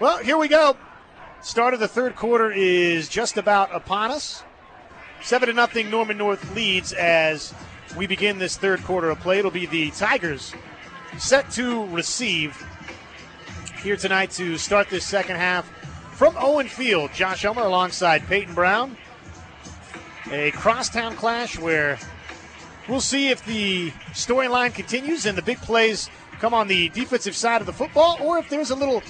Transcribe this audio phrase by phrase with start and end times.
[0.00, 0.76] Well, here we go.
[1.42, 4.42] Start of the third quarter is just about upon us.
[5.22, 5.90] Seven to nothing.
[5.90, 7.54] Norman North leads as
[7.96, 9.38] we begin this third quarter of play.
[9.38, 10.54] It'll be the Tigers
[11.18, 12.56] set to receive
[13.82, 15.70] here tonight to start this second half
[16.12, 17.12] from Owen Field.
[17.12, 18.96] Josh Elmer alongside Peyton Brown.
[20.30, 21.98] A crosstown clash where
[22.88, 26.08] we'll see if the storyline continues and the big plays
[26.40, 29.02] come on the defensive side of the football or if there's a little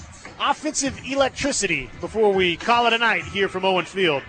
[0.44, 4.22] offensive electricity before we call it a night here from Owen Field.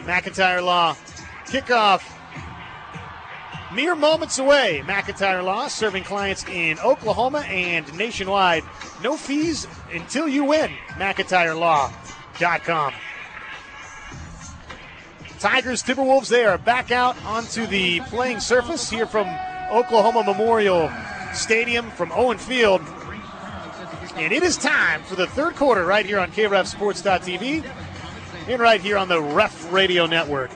[0.00, 0.96] McIntyre Law
[1.46, 2.02] kickoff
[3.74, 4.82] mere moments away.
[4.86, 8.64] McIntyre Law serving clients in Oklahoma and nationwide.
[9.02, 10.70] No fees until you win.
[10.90, 12.94] McIntyreLaw.com.
[15.38, 19.26] Tigers, Timberwolves, they are back out onto the playing surface here from
[19.70, 20.90] Oklahoma Memorial
[21.32, 22.82] Stadium from Owen Field.
[24.16, 27.68] And it is time for the third quarter right here on KREFSports.tv
[28.48, 30.50] and right here on the KREF Radio Network.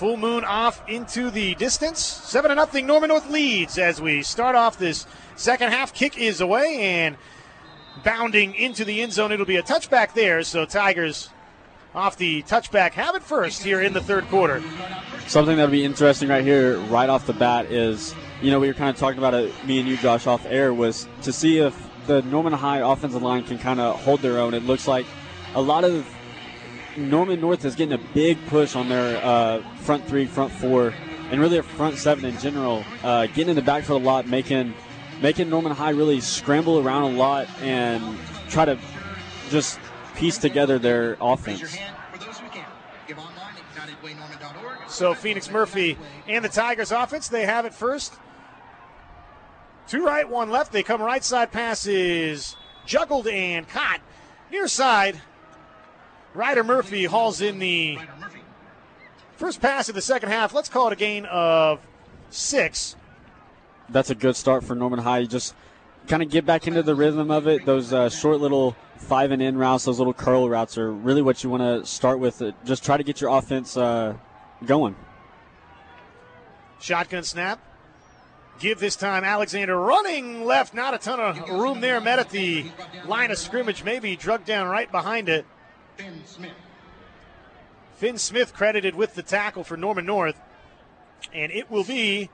[0.00, 1.98] Full moon off into the distance.
[1.98, 2.86] 7 to nothing.
[2.86, 5.92] Norman North leads as we start off this second half.
[5.92, 7.18] Kick is away and
[8.02, 9.30] bounding into the end zone.
[9.30, 10.42] It'll be a touchback there.
[10.42, 11.28] So Tigers
[11.94, 14.62] off the touchback have it first here in the third quarter.
[15.26, 18.72] Something that'll be interesting right here, right off the bat, is you know we were
[18.72, 21.76] kind of talking about it, me and you, Josh, off air, was to see if
[22.06, 24.54] the Norman High offensive line can kind of hold their own.
[24.54, 25.04] It looks like
[25.54, 26.06] a lot of
[26.96, 30.92] Norman North is getting a big push on their uh, front three, front four,
[31.30, 34.74] and really their front seven in general, uh, getting in the backfield a lot, making
[35.20, 38.78] making Norman High really scramble around a lot and try to
[39.50, 39.78] just
[40.16, 41.78] piece together their offense.
[44.88, 48.14] So Phoenix Murphy and the Tigers offense, they have it first.
[49.86, 50.72] Two right, one left.
[50.72, 52.56] They come right side passes
[52.86, 54.00] juggled and caught
[54.50, 55.20] near side
[56.34, 57.98] Ryder Murphy hauls in the
[59.36, 60.54] first pass of the second half.
[60.54, 61.80] Let's call it a gain of
[62.30, 62.96] six.
[63.88, 65.18] That's a good start for Norman High.
[65.18, 65.54] You just
[66.06, 67.66] kind of get back into the rhythm of it.
[67.66, 71.42] Those uh, short little five and in routes, those little curl routes are really what
[71.42, 72.42] you want to start with.
[72.64, 74.14] Just try to get your offense uh,
[74.64, 74.94] going.
[76.78, 77.60] Shotgun snap.
[78.60, 80.74] Give this time Alexander running left.
[80.74, 82.00] Not a ton of room there.
[82.00, 82.66] Met at the
[83.06, 83.82] line of scrimmage.
[83.82, 85.46] Maybe drug down right behind it.
[86.00, 86.52] Finn Smith.
[87.96, 90.40] Finn Smith credited with the tackle for Norman North.
[91.34, 92.30] And it will be,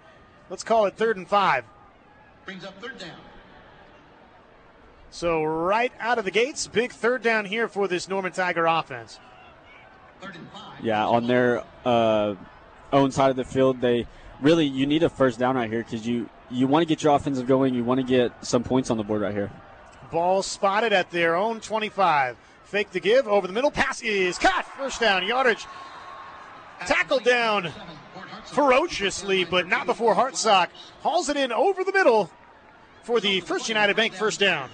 [0.49, 1.65] let's call it third and five.
[2.45, 3.19] Brings up third down.
[5.11, 9.19] So right out of the gates, big third down here for this Norman Tiger offense.
[10.83, 12.35] Yeah, on their uh,
[12.93, 14.07] own side of the field, they
[14.41, 17.15] really you need a first down right here because you you want to get your
[17.15, 17.75] offensive going.
[17.75, 19.51] You want to get some points on the board right here.
[20.11, 22.37] Ball spotted at their own 25.
[22.67, 23.71] Fake the give over the middle.
[23.71, 24.67] Pass is caught.
[24.77, 25.67] First down yardage.
[26.81, 27.73] Tackled down
[28.47, 30.69] ferociously, but not before Hartsock
[31.01, 32.31] hauls it in over the middle
[33.03, 34.69] for the First United Bank first down.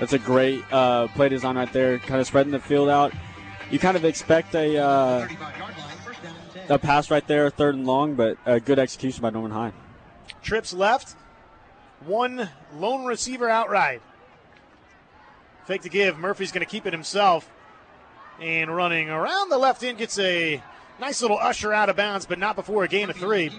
[0.00, 3.12] That's a great uh, play design right there, kind of spreading the field out.
[3.70, 5.28] You kind of expect a uh,
[6.68, 9.72] a pass right there, third and long, but a good execution by Norman High.
[10.42, 11.14] Trips left,
[12.04, 14.02] one lone receiver outright.
[15.64, 16.18] Fake to give.
[16.18, 17.48] Murphy's going to keep it himself.
[18.40, 20.62] And running around the left end gets a
[21.00, 23.50] nice little usher out of bounds, but not before a gain of three.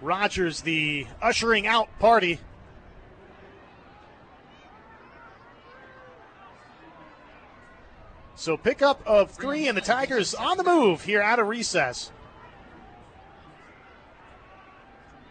[0.00, 2.40] Rogers, the ushering out party.
[8.36, 12.10] So pickup of three, and the Tigers on the move here out of recess.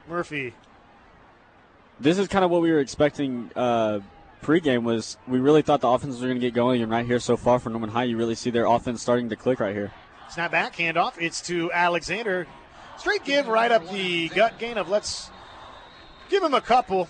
[0.08, 0.54] Murphy
[2.00, 4.00] this is kind of what we were expecting uh,
[4.42, 4.84] pregame.
[4.84, 7.38] Was we really thought the offenses were going to get going, and right here so
[7.38, 9.92] far for Norman High, you really see their offense starting to click right here.
[10.30, 11.14] Snap back, handoff.
[11.20, 12.48] It's to Alexander.
[12.98, 15.30] Straight give right up the gut gain of let's
[16.30, 17.10] give him a couple.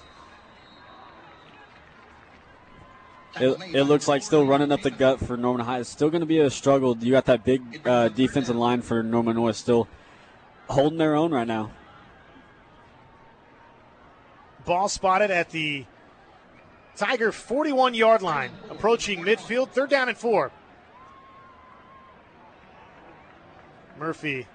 [3.40, 5.80] It, it, looks like still running up the gut for Norman High.
[5.80, 6.98] It's still going to be a struggle.
[6.98, 9.88] You got that big uh, defensive line for Norman North still
[10.68, 11.72] holding their own right now.
[14.70, 15.84] Ball spotted at the
[16.96, 19.72] Tiger 41 yard line, approaching midfield.
[19.72, 20.52] Third down and four.
[23.98, 24.46] Murphy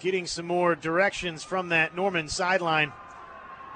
[0.00, 2.92] getting some more directions from that Norman sideline,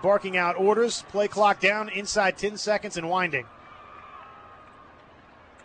[0.03, 1.07] barking out orders.
[1.09, 3.47] Play clock down inside 10 seconds and winding.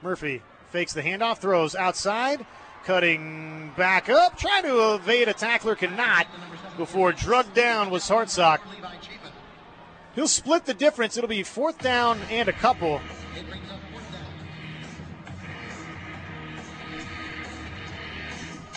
[0.01, 2.45] Murphy fakes the handoff, throws outside,
[2.85, 6.27] cutting back up, trying to evade a tackler, cannot.
[6.77, 8.59] Before drugged down was Hartsock.
[10.15, 11.17] He'll split the difference.
[11.17, 12.99] It'll be fourth down and a couple.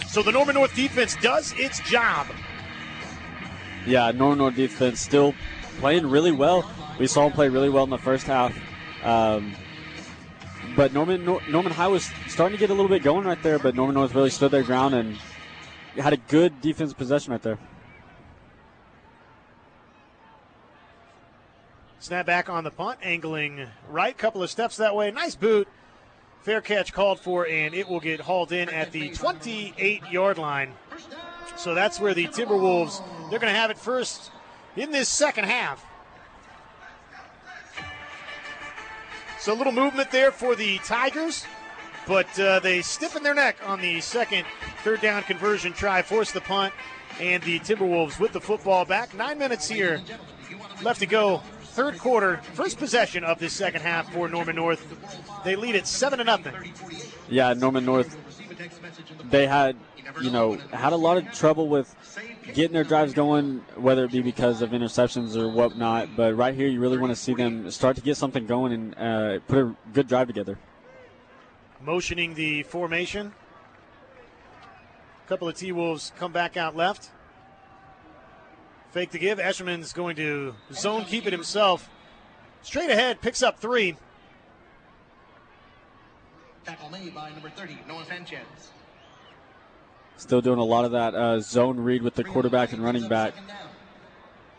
[0.08, 2.28] So the Norman North defense does its job.
[3.84, 5.34] Yeah, Norman North defense still
[5.78, 6.70] playing really well.
[7.00, 8.56] We saw them play really well in the first half.
[9.02, 9.56] Um,
[10.76, 13.74] but Norman Norman High was starting to get a little bit going right there, but
[13.74, 15.18] Norman North really stood their ground and
[15.96, 17.58] had a good defense possession right there.
[22.04, 25.10] Snap back on the punt, angling right, couple of steps that way.
[25.10, 25.66] Nice boot.
[26.42, 30.74] Fair catch called for, and it will get hauled in at the 28 yard line.
[31.56, 34.30] So that's where the Timberwolves, they're going to have it first
[34.76, 35.82] in this second half.
[39.40, 41.46] So a little movement there for the Tigers,
[42.06, 44.44] but uh, they stiffen their neck on the second
[44.82, 46.74] third down conversion try, force the punt,
[47.18, 49.14] and the Timberwolves with the football back.
[49.14, 50.02] Nine minutes here
[50.82, 51.42] left to go
[51.74, 54.86] third quarter, first possession of this second half for Norman North.
[55.44, 56.54] They lead it seven to nothing.
[57.28, 58.16] Yeah, Norman North.
[59.28, 59.76] They had,
[60.22, 61.92] you know, had a lot of trouble with
[62.54, 66.10] getting their drives going, whether it be because of interceptions or whatnot.
[66.16, 68.94] But right here, you really want to see them start to get something going and
[68.96, 70.58] uh, put a good drive together.
[71.82, 73.32] Motioning the formation.
[75.24, 77.10] A couple of T Wolves come back out left.
[78.94, 79.40] Fake to give.
[79.40, 81.90] Eshelman's going to zone keep it himself.
[82.62, 83.96] Straight ahead, picks up three.
[86.64, 88.46] Tackle made by number 30, Noah Sanchez.
[90.16, 93.34] Still doing a lot of that uh, zone read with the quarterback and running back.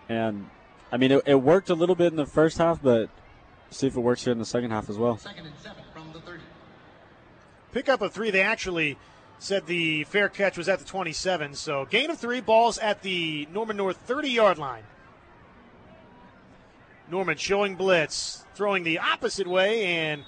[0.09, 0.49] And,
[0.91, 3.09] I mean, it, it, worked a little bit in the first half, but
[3.69, 5.17] see if it works here in the second half as well.
[5.17, 6.41] Second and seven from the 30.
[7.71, 8.31] Pick up a three.
[8.31, 8.97] They actually
[9.39, 11.53] said the fair catch was at the 27.
[11.55, 14.83] So gain of three balls at the Norman North 30 yard line.
[17.09, 20.23] Norman showing blitz, throwing the opposite way, and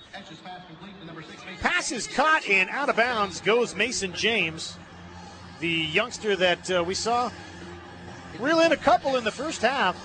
[1.60, 4.78] passes caught and out of bounds goes Mason James,
[5.60, 7.32] the youngster that uh, we saw
[8.40, 9.96] reel in a couple in the first half.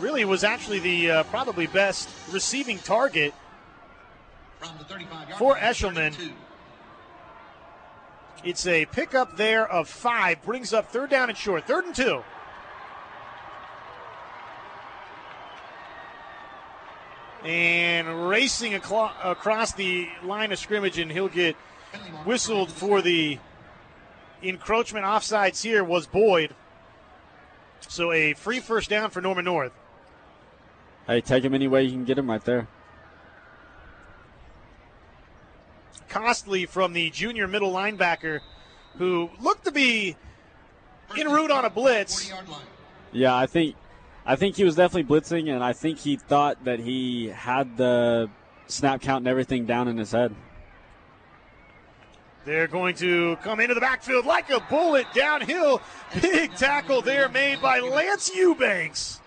[0.00, 3.34] Really was actually the uh, probably best receiving target
[5.38, 6.14] for Eshelman.
[8.44, 12.22] It's a pickup there of five, brings up third down and short, third and two.
[17.42, 21.56] And racing across the line of scrimmage, and he'll get
[22.24, 23.38] whistled for the
[24.42, 26.54] encroachment offsides here was Boyd.
[27.80, 29.72] So a free first down for Norman North.
[31.06, 32.66] Hey, take him any way you can get him right there.
[36.14, 38.38] Costly from the junior middle linebacker
[38.98, 40.14] who looked to be
[41.18, 42.32] en route on a blitz.
[43.10, 43.74] Yeah, I think
[44.24, 48.30] I think he was definitely blitzing, and I think he thought that he had the
[48.68, 50.32] snap count and everything down in his head.
[52.44, 55.82] They're going to come into the backfield like a bullet downhill.
[56.22, 59.20] Big tackle there made by Lance Eubanks.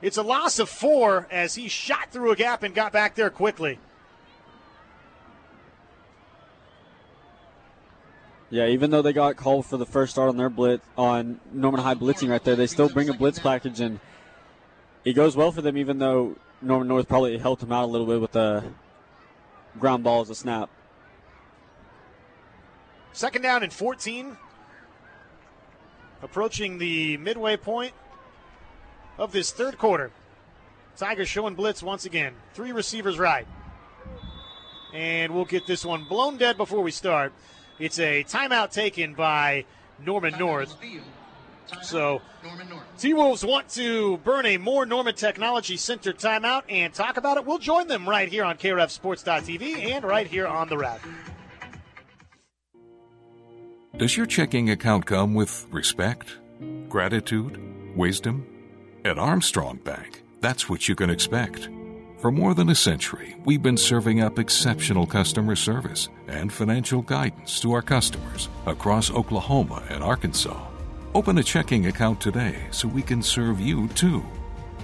[0.00, 3.28] It's a loss of four as he shot through a gap and got back there
[3.28, 3.78] quickly.
[8.50, 11.80] Yeah, even though they got called for the first start on their blitz on Norman
[11.80, 14.00] High blitzing right there, they still bring a blitz package and
[15.04, 15.76] it goes well for them.
[15.76, 18.64] Even though Norman North probably helped them out a little bit with the
[19.78, 20.70] ground ball as a snap.
[23.12, 24.36] Second down and 14,
[26.22, 27.92] approaching the midway point
[29.18, 30.10] of this third quarter.
[30.96, 32.34] Tigers showing blitz once again.
[32.54, 33.46] Three receivers right.
[34.92, 37.32] And we'll get this one blown dead before we start.
[37.78, 39.64] It's a timeout taken by
[40.04, 40.76] Norman North.
[41.82, 42.20] So,
[42.98, 47.46] T Wolves want to burn a Moore Norman Technology Center timeout and talk about it.
[47.46, 51.00] We'll join them right here on KREFSports.tv and right here on the route.
[53.96, 56.38] Does your checking account come with respect,
[56.88, 57.60] gratitude,
[57.96, 58.46] wisdom?
[59.04, 61.68] At Armstrong Bank, that's what you can expect.
[62.24, 67.60] For more than a century, we've been serving up exceptional customer service and financial guidance
[67.60, 70.58] to our customers across Oklahoma and Arkansas.
[71.14, 74.24] Open a checking account today so we can serve you too.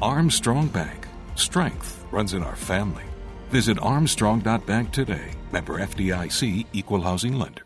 [0.03, 1.07] Armstrong Bank.
[1.35, 3.05] Strength runs in our family.
[3.49, 5.33] Visit armstrong.bank today.
[5.51, 7.65] Member FDIC Equal Housing Lender.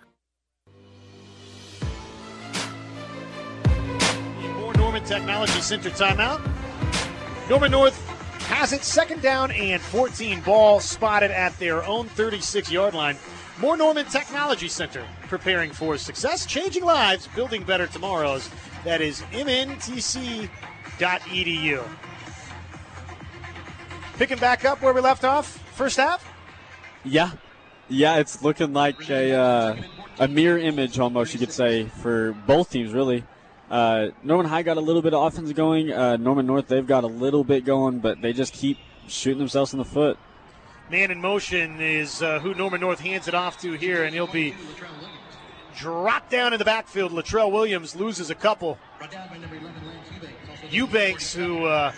[4.56, 6.48] Moore Norman Technology Center timeout.
[7.50, 8.03] Norman North
[8.54, 13.16] has it second down and 14 ball spotted at their own 36 yard line.
[13.60, 18.48] Moore Norman Technology Center preparing for success, changing lives, building better tomorrows.
[18.84, 20.48] That is mntc.edu.
[24.16, 26.32] Picking back up where we left off, first half.
[27.04, 27.32] Yeah,
[27.88, 29.76] yeah, it's looking like a uh,
[30.20, 33.24] a mirror image almost, you could say, for both teams really.
[33.74, 35.90] Uh, Norman High got a little bit of offense going.
[35.92, 38.78] Uh, Norman North they've got a little bit going, but they just keep
[39.08, 40.16] shooting themselves in the foot.
[40.92, 44.28] Man in motion is uh, who Norman North hands it off to here, and he'll
[44.28, 44.54] be
[45.74, 47.10] dropped down in the backfield.
[47.10, 48.78] Latrell Williams loses a couple.
[50.70, 51.92] Eubanks, who uh,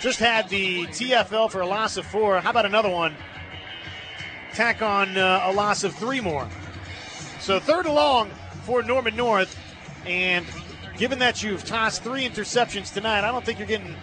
[0.00, 2.40] just had the TFL for a loss of four.
[2.40, 3.14] How about another one?
[4.54, 6.48] Tack on uh, a loss of three more.
[7.38, 8.30] So third and long
[8.64, 9.56] for Norman North,
[10.06, 10.46] and
[10.96, 13.94] given that you've tossed three interceptions tonight, I don't think you're getting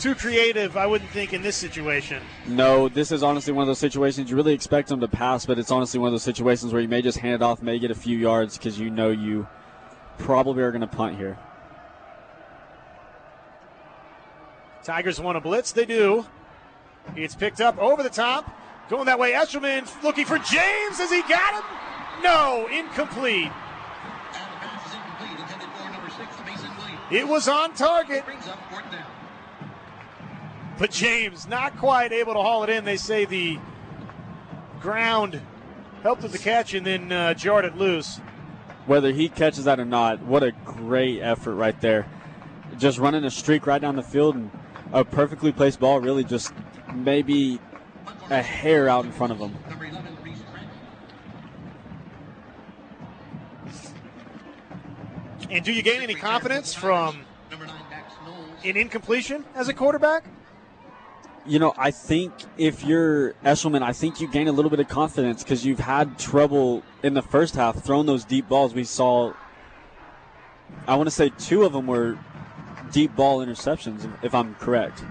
[0.00, 2.22] too creative, I wouldn't think, in this situation.
[2.46, 5.58] No, this is honestly one of those situations you really expect them to pass, but
[5.58, 7.90] it's honestly one of those situations where you may just hand it off, may get
[7.90, 9.46] a few yards because you know you
[10.18, 11.38] probably are going to punt here.
[14.82, 15.72] Tigers want to blitz.
[15.72, 16.26] They do.
[17.16, 18.50] It's picked up over the top.
[18.90, 19.32] Going that way.
[19.32, 20.98] Eshelman looking for James.
[20.98, 21.62] Has he got him?
[22.22, 23.50] No, incomplete.
[27.10, 28.24] It was on target.
[30.78, 32.84] But James not quite able to haul it in.
[32.84, 33.58] They say the
[34.80, 35.40] ground
[36.02, 38.20] helped with the catch and then uh, jarred it loose.
[38.86, 42.06] Whether he catches that or not, what a great effort right there.
[42.76, 44.50] Just running a streak right down the field and
[44.92, 46.52] a perfectly placed ball, really just
[46.94, 47.60] maybe
[48.30, 49.54] a hair out in front of him.
[55.54, 57.20] And do you gain any confidence from
[58.64, 60.24] an incompletion as a quarterback?
[61.46, 64.88] You know, I think if you're Eshelman, I think you gain a little bit of
[64.88, 68.74] confidence because you've had trouble in the first half throwing those deep balls.
[68.74, 69.32] We saw,
[70.88, 72.18] I want to say two of them were
[72.90, 75.04] deep ball interceptions, if I'm correct.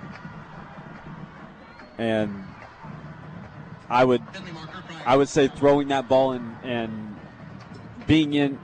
[1.98, 2.44] And
[3.90, 4.22] I would,
[5.06, 7.16] I would say throwing that ball and, and
[8.08, 8.60] being in,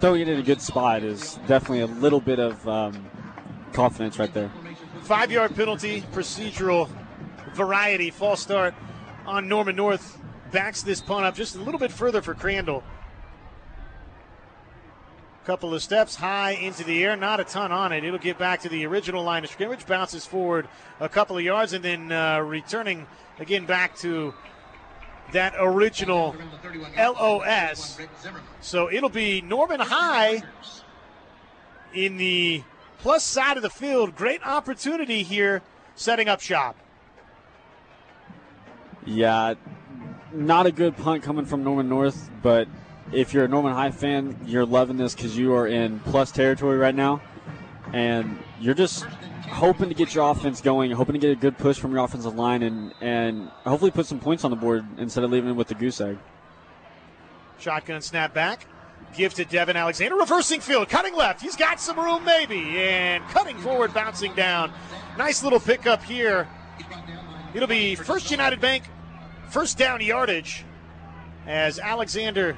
[0.00, 3.10] throwing it in a good spot is definitely a little bit of um,
[3.72, 4.50] confidence right there.
[5.02, 6.88] Five yard penalty, procedural
[7.54, 8.74] variety, false start
[9.26, 10.18] on Norman North.
[10.52, 12.82] Backs this punt up just a little bit further for Crandall.
[15.44, 18.04] Couple of steps high into the air, not a ton on it.
[18.04, 20.68] It'll get back to the original line of scrimmage, bounces forward
[21.00, 23.06] a couple of yards, and then uh, returning
[23.38, 24.34] again back to
[25.32, 26.36] that original
[26.96, 27.98] LOS.
[28.60, 30.42] So it'll be Norman High
[31.94, 32.62] in the
[32.98, 34.14] plus side of the field.
[34.16, 35.62] Great opportunity here
[35.94, 36.76] setting up shop.
[39.06, 39.54] Yeah,
[40.32, 42.68] not a good punt coming from Norman North, but
[43.12, 46.78] if you're a Norman High fan, you're loving this because you are in plus territory
[46.78, 47.20] right now,
[47.92, 49.06] and you're just
[49.50, 52.34] hoping to get your offense going, hoping to get a good push from your offensive
[52.34, 55.68] line, and and hopefully put some points on the board instead of leaving it with
[55.68, 56.18] the goose egg.
[57.58, 58.66] Shotgun snap back.
[59.16, 60.16] Give to Devin Alexander.
[60.16, 60.88] Reversing field.
[60.88, 61.42] Cutting left.
[61.42, 62.78] He's got some room, maybe.
[62.78, 64.72] And cutting forward, bouncing down.
[65.18, 66.48] Nice little pickup here.
[67.52, 68.84] It'll be First United Bank
[69.50, 70.64] first down yardage
[71.46, 72.56] as Alexander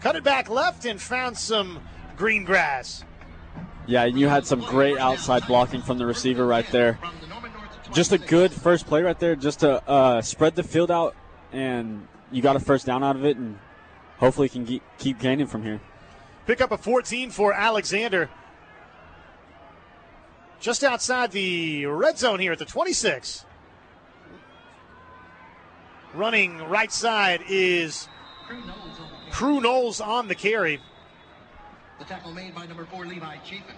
[0.00, 1.80] cut it back left and found some
[2.16, 3.04] green grass.
[3.86, 6.98] Yeah, and you had some great outside blocking from the receiver right there.
[7.92, 11.14] Just a good first play right there, just to uh, spread the field out,
[11.52, 13.58] and you got a first down out of it, and
[14.18, 15.80] hopefully can keep, keep gaining from here.
[16.46, 18.28] Pick up a 14 for Alexander.
[20.58, 23.44] Just outside the red zone here at the 26.
[26.14, 28.08] Running right side is
[29.30, 30.80] Crew Knowles on the carry.
[31.98, 33.74] The tackle made by number four, Levi Chapin.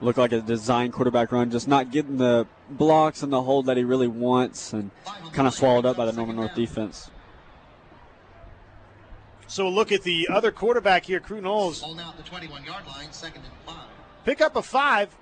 [0.00, 3.76] Looked like a design quarterback run, just not getting the blocks and the hold that
[3.76, 4.90] he really wants, and
[5.32, 7.10] kind of swallowed up by the Norman North defense.
[9.46, 11.80] So look at the other quarterback here, Crew Knowles.
[11.80, 13.86] Ball now the 21 yard line, second and five.
[14.24, 15.14] Pick up a five.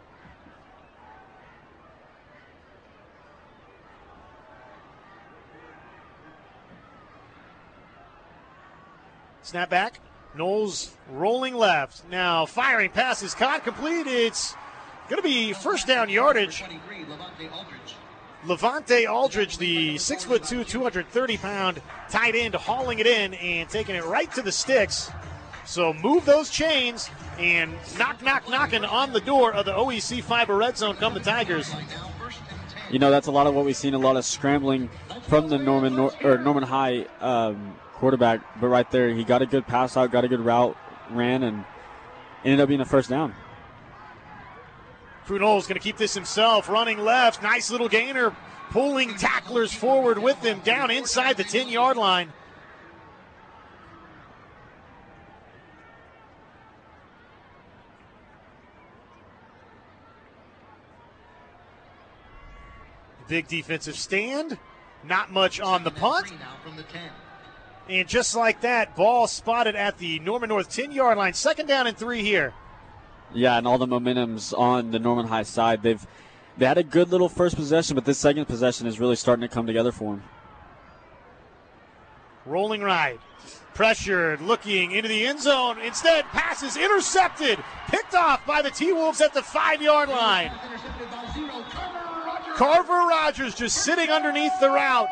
[9.43, 10.01] Snap back.
[10.37, 12.09] Knowles rolling left.
[12.11, 14.07] Now firing pass is caught, complete.
[14.07, 14.55] It's
[15.09, 16.63] going to be first down yardage.
[18.45, 19.59] Levante Aldridge.
[19.59, 24.33] The six foot two, 230 pound tight end, hauling it in and taking it right
[24.33, 25.11] to the sticks.
[25.65, 27.09] So move those chains.
[27.39, 31.21] And knock, knock, knocking on the door of the OEC Fiber Red Zone come the
[31.21, 31.73] Tigers.
[32.91, 33.95] You know, that's a lot of what we've seen.
[33.95, 34.91] A lot of scrambling
[35.23, 38.61] from the Norman Nor- or Norman High um, quarterback.
[38.61, 40.77] But right there, he got a good pass out, got a good route,
[41.11, 41.65] ran, and
[42.45, 43.33] ended up being a first down.
[45.25, 47.45] Crunol's going to keep this himself, running left.
[47.45, 48.35] Nice little gainer,
[48.71, 52.33] pulling tacklers forward with him down inside the 10 yard line.
[63.29, 64.59] Big defensive stand.
[65.05, 66.33] Not much on the punt.
[67.89, 71.35] And just like that, ball spotted at the Norman North 10 yard line.
[71.35, 72.55] Second down and three here.
[73.35, 75.83] Yeah, and all the momentum's on the Norman High side.
[75.83, 76.07] They've
[76.57, 79.49] they had a good little first possession, but this second possession is really starting to
[79.49, 80.23] come together for them.
[82.45, 83.19] Rolling right.
[83.75, 85.81] Pressured, looking into the end zone.
[85.81, 87.59] Instead, passes intercepted.
[87.89, 90.53] Picked off by the T Wolves at the five yard line.
[90.67, 91.65] Intercepted by zero.
[91.71, 92.57] Carver Rogers.
[92.57, 95.09] Carver Rogers just sitting underneath the route.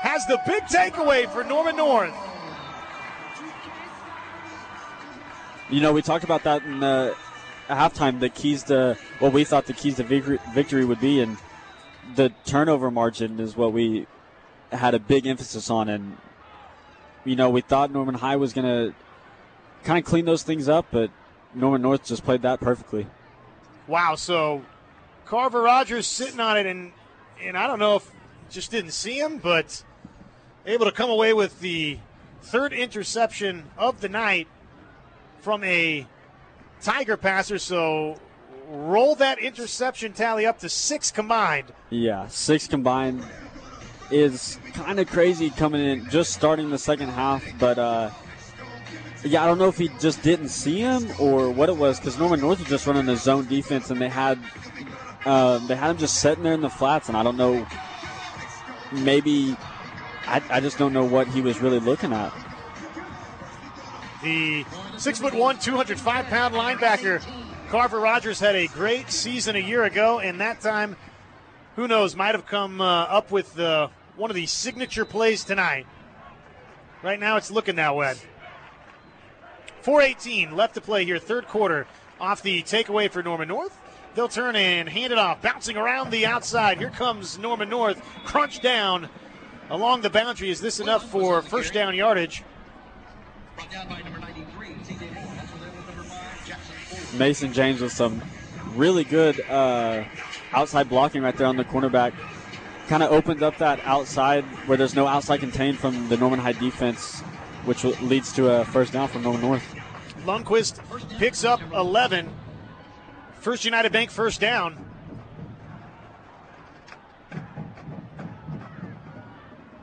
[0.00, 2.14] Has the big takeaway for Norman North.
[5.68, 7.14] You know, we talked about that in the
[7.68, 8.18] halftime.
[8.18, 11.36] The keys to what we thought the keys to victory, would be, and
[12.16, 14.06] the turnover margin is what we
[14.72, 15.88] had a big emphasis on.
[15.88, 16.16] And
[17.24, 18.94] you know, we thought Norman High was going to
[19.84, 21.10] kind of clean those things up, but
[21.54, 23.06] Norman North just played that perfectly.
[23.86, 24.64] Wow, so
[25.24, 26.92] Carver Rogers sitting on it, and
[27.42, 28.10] and I don't know if
[28.50, 29.84] just didn't see him, but
[30.66, 31.98] able to come away with the
[32.42, 34.48] third interception of the night
[35.40, 36.06] from a
[36.80, 37.58] Tiger passer.
[37.58, 38.18] So
[38.68, 41.72] roll that interception tally up to six combined.
[41.90, 43.24] Yeah, six combined
[44.10, 47.44] is kind of crazy coming in, just starting the second half.
[47.58, 48.10] But uh,
[49.24, 52.18] yeah, I don't know if he just didn't see him or what it was because
[52.18, 54.38] Norman North was just running the zone defense and they had
[55.24, 57.66] uh, they had him just sitting there in the flats, and I don't know.
[58.92, 59.56] Maybe
[60.26, 62.32] I, I just don't know what he was really looking at.
[64.22, 64.64] The
[64.98, 67.22] six foot one, 205 pound linebacker
[67.70, 70.96] Carver Rogers had a great season a year ago, and that time,
[71.76, 75.86] who knows, might have come uh, up with uh, one of the signature plays tonight.
[77.00, 78.14] Right now, it's looking that way.
[79.82, 81.86] 418 left to play here, third quarter,
[82.20, 83.78] off the takeaway for Norman North.
[84.16, 86.78] They'll turn and hand it off, bouncing around the outside.
[86.78, 89.08] Here comes Norman North, crunch down
[89.70, 90.50] along the boundary.
[90.50, 92.42] Is this enough for first down yardage?
[93.56, 95.34] Brought down by number 93, TJ Moore.
[95.36, 97.18] That's what that was number five, Jackson Ford.
[97.18, 98.20] Mason James with some
[98.74, 100.04] really good uh,
[100.52, 102.12] outside blocking right there on the cornerback.
[102.88, 106.52] Kind of opened up that outside where there's no outside contained from the Norman High
[106.52, 107.20] defense,
[107.64, 109.74] which leads to a first down from Norman North.
[110.24, 110.80] Lundquist
[111.18, 112.28] picks up 11.
[113.40, 114.89] First United Bank first down.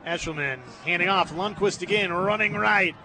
[0.08, 1.32] Eshelman handing off.
[1.32, 2.96] Lundquist again, running right.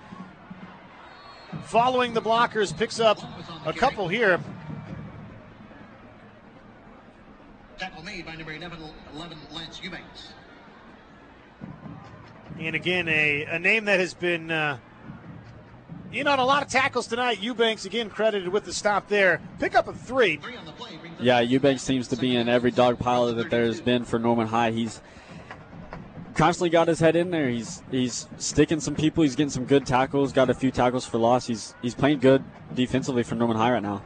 [1.66, 3.20] Following the blockers, picks up
[3.66, 4.40] a couple here.
[7.78, 8.80] Tackle made by number 11,
[9.14, 10.34] 11 Lance Eubanks.
[12.60, 14.78] And again, a, a name that has been uh,
[16.14, 17.42] in on a lot of tackles tonight.
[17.42, 19.42] Eubanks again credited with the stop there.
[19.60, 20.38] Pick up a three.
[20.38, 23.82] Three on the play Yeah, Eubanks seems to be in every dog pile that there's
[23.82, 24.72] been for Norman High.
[24.72, 25.02] He's
[26.44, 27.48] constantly got his head in there.
[27.48, 29.24] He's he's sticking some people.
[29.24, 30.34] He's getting some good tackles.
[30.34, 31.48] Got a few tackles for loss.
[31.48, 34.02] He's he's playing good defensively for Norman High right now.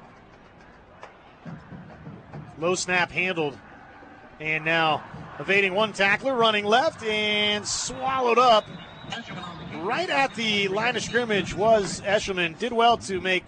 [2.60, 3.58] Low snap handled.
[4.40, 5.04] And now
[5.40, 8.66] evading one tackler, running left and swallowed up.
[9.10, 9.84] Eshelman on the kick.
[9.84, 12.60] Right at the line of scrimmage was Eshelman.
[12.60, 13.46] Did well to make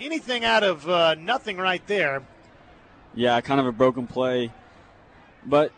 [0.00, 2.22] anything out of uh, nothing right there.
[3.14, 4.50] Yeah, kind of a broken play,
[5.44, 5.70] but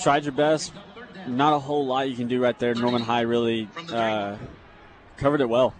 [0.00, 0.72] tried your best.
[1.26, 2.74] Not a whole lot you can do right there.
[2.74, 4.36] Norman High really uh,
[5.16, 5.74] covered it well.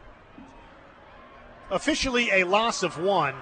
[1.70, 3.34] Officially a loss of one.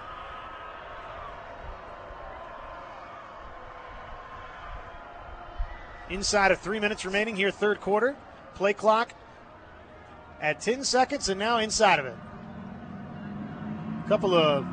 [6.09, 8.17] Inside of three minutes remaining here, third quarter.
[8.55, 9.15] Play clock
[10.41, 12.17] at 10 seconds, and now inside of it.
[14.05, 14.67] A couple of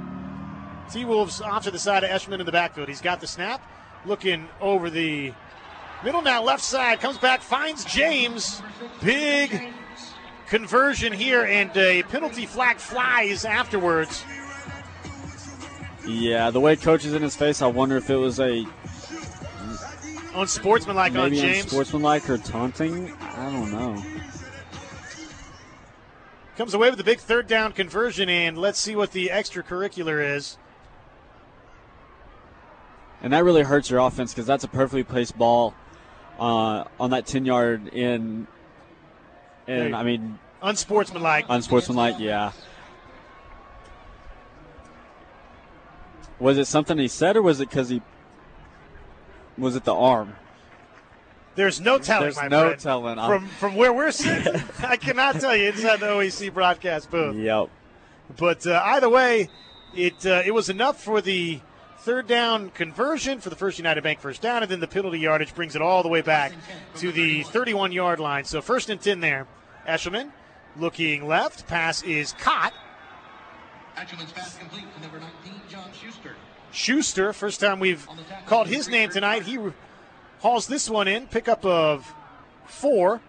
[0.91, 2.87] T Wolves off to the side of Eshelman in the backfield.
[2.89, 3.61] He's got the snap,
[4.05, 5.33] looking over the
[6.03, 8.61] middle now, left side, comes back, finds James.
[9.03, 9.73] Big
[10.47, 14.23] conversion here, and a penalty flag flies afterwards.
[16.07, 18.65] Yeah, the way coach is in his face, I wonder if it was a
[20.35, 21.63] Unsportsmanlike on James.
[21.63, 23.13] unsportsmanlike or taunting.
[23.19, 24.03] I don't know.
[26.55, 30.57] comes away with a big third down conversion, and let's see what the extracurricular is.
[33.21, 35.73] And that really hurts your offense because that's a perfectly placed ball
[36.39, 38.47] uh, on that 10 yard in.
[39.67, 41.45] And I mean, Unsportsmanlike.
[41.47, 42.51] unsportsmanlike, yeah.
[46.39, 48.01] Was it something he said, or was it because he.
[49.57, 50.35] Was it the arm?
[51.55, 52.79] There's no telling, There's my no friend.
[52.79, 53.15] telling.
[53.17, 57.35] From from where we're sitting, I cannot tell you inside the OEC broadcast booth.
[57.35, 57.69] Yep.
[58.37, 59.49] But uh, either way,
[59.93, 61.59] it uh, it was enough for the
[61.99, 65.53] third down conversion for the First United Bank first down, and then the penalty yardage
[65.53, 66.53] brings it all the way back
[66.95, 68.45] to the 31 yard line.
[68.45, 69.47] So first and 10 there.
[69.87, 70.31] Eshelman
[70.77, 71.67] looking left.
[71.67, 72.73] Pass is caught.
[73.95, 76.35] Eshelman's pass complete to number 19, John Schuster.
[76.71, 78.07] Schuster, first time we've
[78.45, 79.43] called his name tonight.
[79.43, 79.57] He
[80.39, 81.27] hauls this one in.
[81.27, 82.13] Pickup of
[82.65, 82.65] four.
[82.65, 83.19] Four on the play.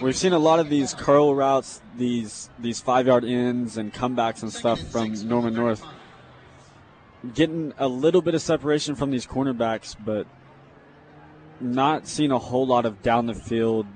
[0.00, 4.42] We've seen a lot of these curl routes, these these five yard ins and comebacks
[4.42, 5.84] and stuff from Norman North.
[7.34, 10.26] Getting a little bit of separation from these cornerbacks, but
[11.60, 13.86] not seeing a whole lot of down the field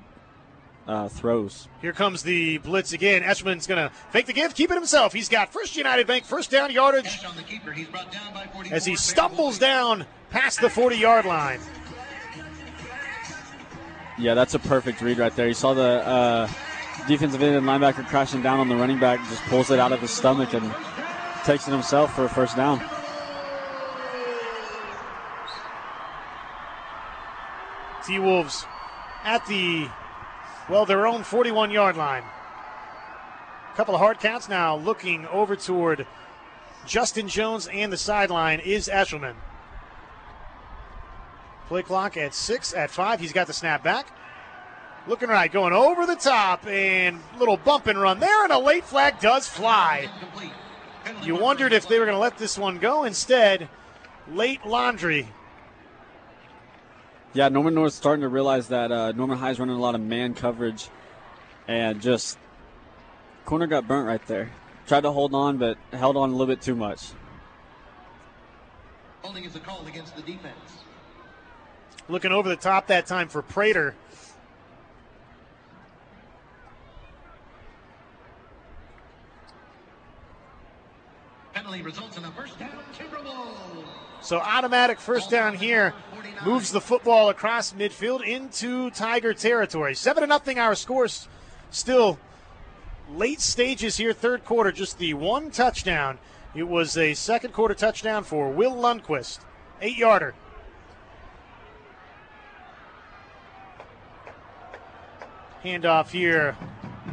[0.86, 1.68] uh, throws.
[1.80, 3.22] Here comes the blitz again.
[3.22, 5.12] Eshelman's going to fake the give, keep it himself.
[5.12, 7.72] He's got First United Bank first down yardage Catch on the keeper.
[7.72, 8.76] He's brought down by 44.
[8.76, 11.60] as he stumbles down past the 40 yard line.
[14.18, 15.46] Yeah, that's a perfect read right there.
[15.46, 16.48] You saw the uh,
[17.06, 20.00] defensive end and linebacker crashing down on the running back, just pulls it out of
[20.00, 20.74] his stomach and
[21.44, 22.78] takes it himself for a first down.
[28.06, 28.64] T Wolves
[29.24, 29.88] at the,
[30.70, 32.22] well, their own 41 yard line.
[32.22, 36.06] A Couple of hard counts now looking over toward
[36.86, 39.34] Justin Jones and the sideline is Eshelman.
[41.68, 43.20] Play clock at six, at five.
[43.20, 44.06] He's got the snap back.
[45.08, 48.84] Looking right, going over the top, and little bump and run there, and a late
[48.84, 50.08] flag does fly.
[51.22, 53.04] You wondered if they were going to let this one go.
[53.04, 53.68] Instead,
[54.28, 55.28] late laundry.
[57.34, 60.34] Yeah, Norman North's starting to realize that uh, Norman High's running a lot of man
[60.34, 60.88] coverage,
[61.68, 62.38] and just
[63.44, 64.50] corner got burnt right there.
[64.86, 67.10] Tried to hold on, but held on a little bit too much.
[69.22, 70.85] Holding is a call against the defense.
[72.08, 73.94] Looking over the top that time for Prater.
[81.52, 83.84] Penalty results in a first down, Timberwolves.
[84.20, 85.94] So automatic first down here
[86.44, 89.94] moves the football across midfield into Tiger territory.
[89.94, 90.58] Seven to nothing.
[90.58, 91.28] Our scores
[91.70, 92.18] still
[93.10, 94.70] late stages here, third quarter.
[94.70, 96.18] Just the one touchdown.
[96.54, 99.40] It was a second quarter touchdown for Will Lundquist,
[99.80, 100.34] eight yarder.
[105.64, 106.56] Handoff here.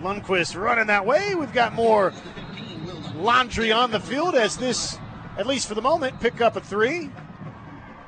[0.01, 1.35] Lundquist running that way.
[1.35, 2.13] We've got more
[3.15, 4.97] laundry on the field as this,
[5.37, 7.09] at least for the moment, pick up a three.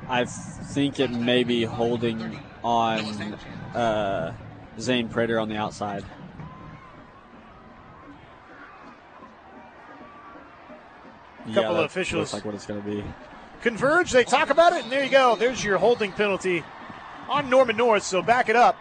[0.08, 3.00] I think it may be holding on
[3.74, 4.34] uh,
[4.80, 6.04] Zane Prater on the outside.
[11.54, 12.22] Couple that of officials.
[12.22, 13.04] looks like what it's going to be.
[13.62, 15.36] Converge, they talk about it, and there you go.
[15.36, 16.64] There's your holding penalty
[17.30, 18.78] on Norman North, so back it up.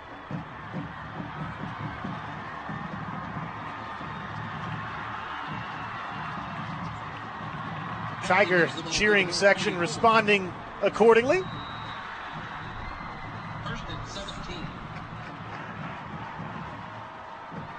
[8.24, 11.42] Tiger cheering section responding accordingly.
[13.64, 14.66] First and 17.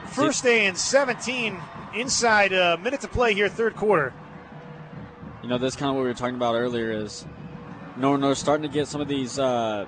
[0.07, 1.61] First and 17
[1.95, 4.13] inside a minute to play here, third quarter.
[5.41, 6.91] You know, that's kind of what we were talking about earlier.
[6.91, 7.25] Is
[7.97, 9.85] Norman North starting to get some of these uh,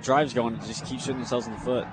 [0.00, 1.86] drives going and just keep shooting themselves in the foot.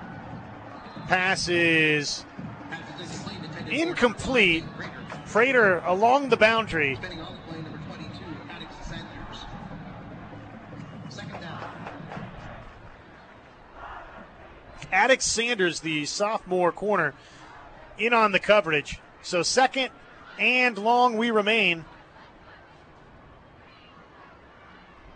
[1.06, 2.24] Pass is
[2.70, 3.34] Pass is incomplete.
[3.34, 4.64] Intended for incomplete.
[4.76, 4.90] Prater.
[5.26, 6.96] Prater along the boundary.
[6.96, 8.10] Spinning on the play, number 22,
[8.50, 9.44] Alex Sanders.
[11.08, 11.60] Second down.
[14.94, 17.14] Alex Sanders, the sophomore corner,
[17.98, 19.00] in on the coverage.
[19.22, 19.90] So second
[20.38, 21.84] and long we remain.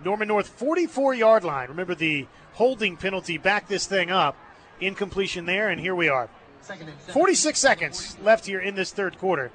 [0.04, 1.68] Norman North 44 yard line.
[1.68, 4.36] Remember the holding penalty back this thing up.
[4.80, 6.28] Incompletion there, and here we are.
[6.60, 7.14] Second and 17.
[7.14, 9.50] 46 seconds left here in this third quarter.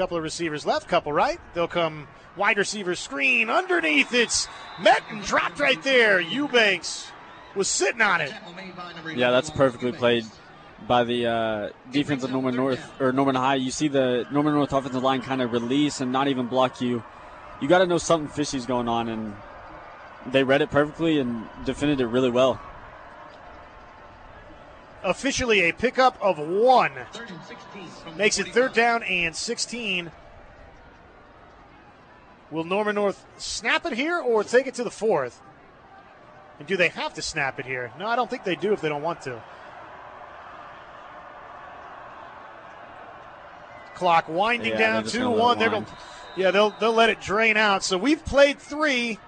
[0.00, 1.38] Couple of receivers left, couple right.
[1.52, 4.14] They'll come wide receiver screen underneath.
[4.14, 4.48] It's
[4.80, 6.18] met and dropped right there.
[6.22, 7.12] Eubanks
[7.54, 8.32] was sitting on it.
[9.14, 10.24] Yeah, that's perfectly played
[10.88, 13.56] by the uh, defense of Norman North or Norman High.
[13.56, 17.04] You see the Norman North offensive line kind of release and not even block you.
[17.60, 19.34] You got to know something fishy's going on, and
[20.32, 22.58] they read it perfectly and defended it really well.
[25.02, 26.92] Officially a pickup of one.
[27.12, 30.10] Third and 16 from the Makes it third down and 16.
[32.50, 35.40] Will Norman North snap it here or take it to the fourth?
[36.58, 37.92] And do they have to snap it here?
[37.98, 39.42] No, I don't think they do if they don't want to.
[43.94, 45.58] Clock winding Yeah, down 2 gonna 1.
[45.58, 45.86] They're going
[46.36, 47.84] Yeah, they'll they'll let it drain out.
[47.84, 49.18] So we've played 3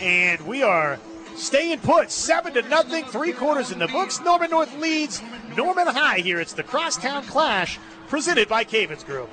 [0.00, 0.98] and we are
[1.36, 2.10] staying put.
[2.10, 4.20] 7 to nothing, 3 quarters in the books.
[4.20, 5.22] Norman North leads
[5.56, 6.40] Norman High here.
[6.40, 9.30] It's the Crosstown Clash presented by Cavens Group.